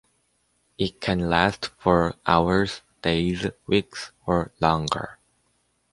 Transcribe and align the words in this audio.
It 0.79 0.99
can 0.99 1.29
last 1.29 1.67
for 1.77 2.15
hours, 2.25 2.81
days, 3.03 3.45
weeks, 3.67 4.11
or 4.25 4.51
longer. 4.59 5.19